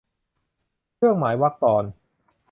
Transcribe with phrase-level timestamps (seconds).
[0.95, 1.83] เครื่องหมายวรรคตอน